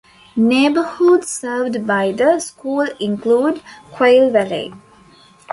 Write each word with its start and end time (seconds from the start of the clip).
Neighborhoods 0.35 1.27
served 1.31 1.85
by 1.85 2.11
the 2.11 2.39
school 2.39 2.87
include 2.99 3.61
Quail 3.91 4.31
Valley. 4.31 4.73